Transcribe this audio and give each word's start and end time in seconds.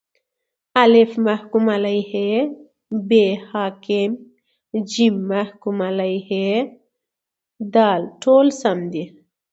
الف: 0.83 1.11
محکوم 1.27 1.65
علیه 1.77 2.11
ب: 3.07 3.09
حاکم 3.51 4.11
ج: 4.91 4.93
محکوم 5.31 5.77
علیه 5.91 6.39
د: 7.73 7.75
ټوله 8.21 8.51
سم 8.61 8.79
دي 8.91 9.05